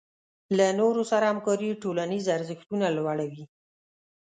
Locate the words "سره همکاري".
1.11-1.69